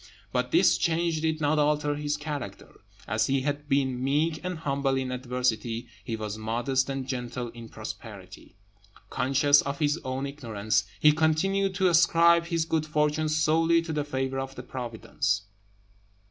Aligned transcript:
But 0.33 0.49
this 0.49 0.79
change 0.79 1.21
did 1.21 1.41
not 1.41 1.59
alter 1.59 1.93
his 1.93 2.17
character. 2.17 2.79
As 3.07 3.27
he 3.27 3.41
had 3.41 3.69
been 3.69 4.03
meek 4.03 4.43
and 4.43 4.57
humble 4.57 4.97
in 4.97 5.11
adversity, 5.11 5.89
he 6.03 6.15
was 6.15 6.39
modest 6.39 6.89
and 6.89 7.07
gentle 7.07 7.49
in 7.49 7.69
prosperity. 7.69 8.55
Conscious 9.11 9.61
of 9.61 9.77
his 9.77 9.99
own 10.03 10.25
ignorance, 10.25 10.85
he 10.99 11.11
continued 11.11 11.75
to 11.75 11.87
ascribe 11.87 12.45
his 12.47 12.65
good 12.65 12.87
fortune 12.87 13.29
solely 13.29 13.79
to 13.83 13.93
the 13.93 14.03
favour 14.03 14.39
of 14.39 14.55
Providence. 14.67 15.43